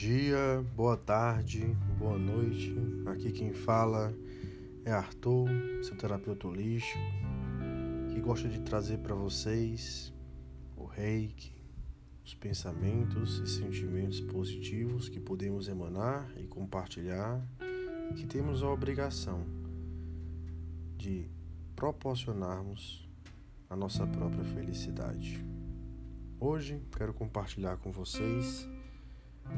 [0.00, 2.74] dia, boa tarde, boa noite.
[3.04, 4.14] Aqui quem fala
[4.82, 5.46] é Arthur,
[5.82, 6.98] seu terapeuta holístico,
[8.08, 10.10] que gosta de trazer para vocês
[10.74, 11.52] o reiki,
[12.24, 17.46] os pensamentos e sentimentos positivos que podemos emanar e compartilhar,
[18.10, 19.44] e que temos a obrigação
[20.96, 21.28] de
[21.76, 23.06] proporcionarmos
[23.68, 25.44] a nossa própria felicidade.
[26.40, 28.66] Hoje quero compartilhar com vocês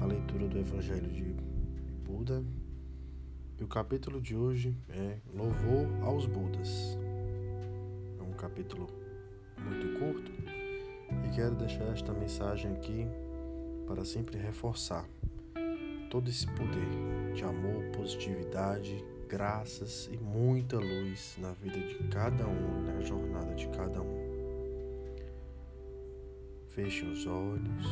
[0.00, 1.34] a leitura do Evangelho de
[2.04, 2.44] Buda.
[3.58, 6.96] E o capítulo de hoje é Louvor aos Budas.
[8.18, 8.88] É um capítulo
[9.58, 10.32] muito curto
[11.26, 13.06] e quero deixar esta mensagem aqui
[13.86, 15.06] para sempre reforçar
[16.10, 22.82] todo esse poder de amor, positividade, graças e muita luz na vida de cada um,
[22.82, 24.30] na jornada de cada um.
[26.68, 27.86] Fechem os olhos,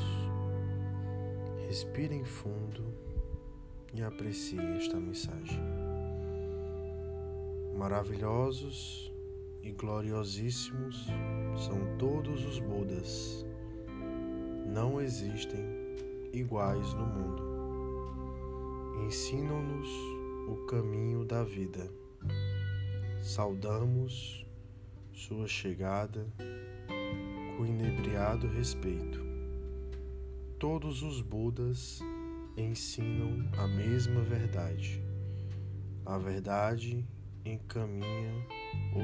[1.68, 2.94] respirem fundo
[3.92, 5.60] e apreciem esta mensagem.
[7.76, 9.12] Maravilhosos
[9.62, 11.06] e gloriosíssimos
[11.58, 13.44] são todos os Budas.
[14.66, 15.60] Não existem
[16.32, 17.42] iguais no mundo.
[19.04, 19.88] Ensinam-nos
[20.48, 21.92] o caminho da vida.
[23.22, 24.46] Saudamos
[25.12, 26.26] sua chegada
[27.58, 29.27] com inebriado respeito.
[30.58, 32.00] Todos os Budas
[32.56, 35.00] ensinam a mesma verdade.
[36.04, 37.06] A verdade
[37.44, 38.44] encaminha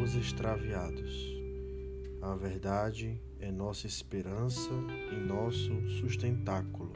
[0.02, 1.32] os extraviados.
[2.20, 4.68] A verdade é nossa esperança
[5.12, 6.92] e nosso sustentáculo.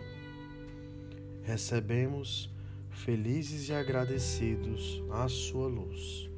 [1.45, 2.53] Recebemos
[2.91, 6.29] felizes e agradecidos a sua luz,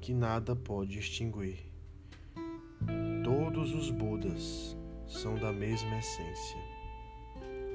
[0.00, 1.72] que nada pode extinguir.
[3.24, 4.76] Todos os Budas
[5.08, 6.75] são da mesma essência,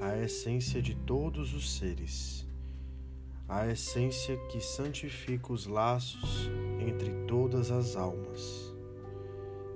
[0.02, 2.44] a essência de todos os seres,
[3.48, 8.74] a essência que santifica os laços entre todas as almas.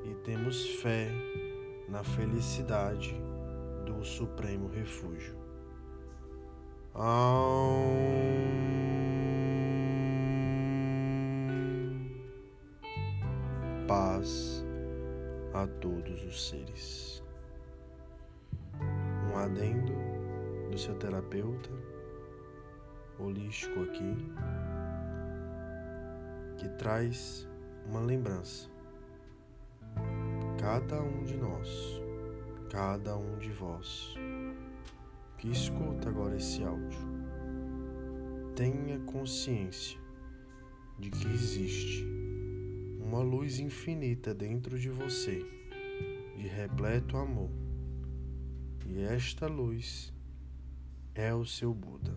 [0.04, 1.09] E temos fé
[1.88, 3.14] na felicidade
[3.84, 5.37] do Supremo Refúgio.
[13.87, 14.64] Paz
[15.54, 17.22] a todos os seres.
[19.31, 20.16] Um adendo
[20.76, 21.70] do seu terapeuta
[23.19, 24.14] holístico aqui
[26.59, 27.48] que traz
[27.87, 28.69] uma lembrança.
[30.60, 31.98] Cada um de nós,
[32.70, 34.16] cada um de vós
[35.38, 37.00] que escuta agora esse áudio,
[38.54, 39.98] tenha consciência
[40.98, 42.06] de que existe
[43.00, 45.43] uma luz infinita dentro de você,
[46.37, 47.50] de repleto amor.
[48.84, 50.14] E esta luz
[51.16, 52.15] é o seu Buda.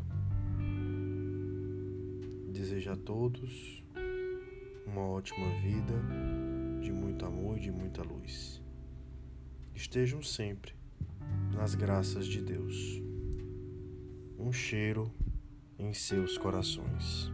[2.52, 3.82] Desejo a todos
[4.86, 5.94] uma ótima vida,
[6.82, 8.62] de muito amor e de muita luz.
[9.74, 10.74] Estejam sempre
[11.54, 13.02] nas graças de Deus.
[14.38, 15.10] Um cheiro
[15.78, 17.32] em seus corações.